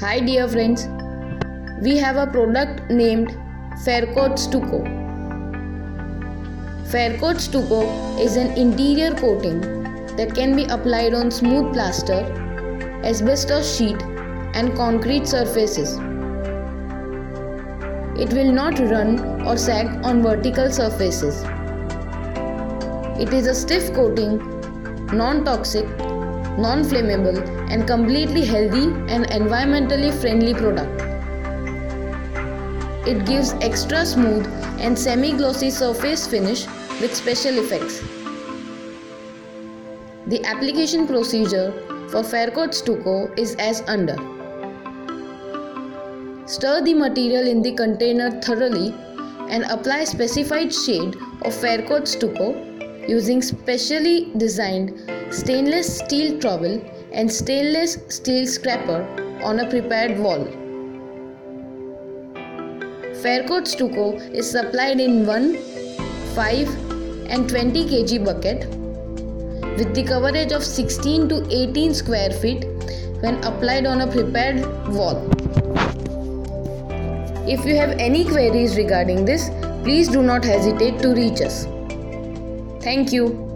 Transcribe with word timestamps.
Hi 0.00 0.18
dear 0.18 0.48
friends, 0.48 0.88
we 1.80 1.96
have 1.98 2.16
a 2.16 2.26
product 2.26 2.90
named 2.90 3.28
Faircoat 3.84 4.36
Stucco. 4.36 4.82
Faircoat 6.90 7.40
Stucco 7.40 7.82
is 8.18 8.34
an 8.34 8.48
interior 8.58 9.14
coating 9.14 9.60
that 10.16 10.34
can 10.34 10.56
be 10.56 10.64
applied 10.64 11.14
on 11.14 11.30
smooth 11.30 11.72
plaster, 11.72 12.24
asbestos 13.04 13.76
sheet 13.76 14.02
and 14.54 14.74
concrete 14.74 15.28
surfaces. 15.28 15.92
It 18.18 18.32
will 18.32 18.50
not 18.50 18.80
run 18.80 19.46
or 19.46 19.56
sag 19.56 19.86
on 20.04 20.24
vertical 20.24 20.72
surfaces. 20.72 21.44
It 23.20 23.32
is 23.32 23.46
a 23.46 23.54
stiff 23.54 23.94
coating, 23.94 24.38
non 25.16 25.44
toxic, 25.44 25.86
non 26.58 26.84
flammable, 26.84 27.38
and 27.70 27.86
completely 27.86 28.44
healthy 28.44 28.84
and 29.12 29.26
environmentally 29.28 30.12
friendly 30.20 30.54
product. 30.54 31.02
It 33.06 33.26
gives 33.26 33.52
extra 33.54 34.06
smooth 34.06 34.46
and 34.78 34.98
semi 34.98 35.32
glossy 35.32 35.70
surface 35.70 36.26
finish 36.26 36.66
with 37.00 37.14
special 37.14 37.58
effects. 37.58 38.00
The 40.26 40.42
application 40.44 41.06
procedure 41.06 41.72
for 42.08 42.22
Faircoat 42.22 42.72
Stucco 42.72 43.30
is 43.36 43.54
as 43.56 43.82
under. 43.88 44.16
Stir 46.46 46.82
the 46.82 46.94
material 46.94 47.46
in 47.46 47.62
the 47.62 47.72
container 47.72 48.30
thoroughly 48.40 48.94
and 49.48 49.64
apply 49.64 50.04
specified 50.04 50.72
shade 50.72 51.16
of 51.42 51.52
Faircoat 51.52 52.06
Stucco 52.06 52.54
using 53.06 53.42
specially 53.42 54.32
designed 54.36 55.13
stainless 55.34 55.98
steel 55.98 56.38
trowel 56.40 56.74
and 57.12 57.30
stainless 57.30 57.98
steel 58.08 58.46
scraper 58.46 58.98
on 59.42 59.60
a 59.60 59.68
prepared 59.68 60.18
wall. 60.18 60.44
Faircoat 63.22 63.66
Stucco 63.66 64.12
is 64.40 64.48
supplied 64.48 65.00
in 65.00 65.26
1, 65.26 65.56
5 66.34 66.68
and 67.30 67.48
20 67.48 67.84
kg 67.84 68.24
bucket 68.24 68.68
with 69.78 69.94
the 69.94 70.04
coverage 70.04 70.52
of 70.52 70.62
16 70.62 71.28
to 71.30 71.46
18 71.50 71.94
square 71.94 72.30
feet 72.30 72.64
when 73.20 73.42
applied 73.42 73.86
on 73.86 74.02
a 74.02 74.06
prepared 74.06 74.60
wall. 74.88 75.28
If 77.48 77.64
you 77.66 77.74
have 77.76 77.90
any 77.98 78.24
queries 78.24 78.76
regarding 78.76 79.24
this, 79.24 79.50
please 79.82 80.08
do 80.08 80.22
not 80.22 80.44
hesitate 80.44 81.00
to 81.00 81.08
reach 81.08 81.40
us. 81.40 81.64
Thank 82.84 83.12
you. 83.12 83.53